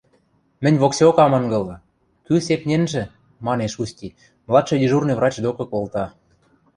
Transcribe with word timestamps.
—Мӹнь 0.63 0.79
воксеок 0.81 1.17
ам 1.23 1.33
ынгылы: 1.39 1.75
кӱ 2.25 2.33
сепненжӹ?— 2.45 3.03
манеш 3.45 3.73
Усти, 3.81 4.07
младший 4.47 4.79
дежурный 4.81 5.17
врач 5.17 5.35
докы 5.43 5.65
колта. 5.71 6.05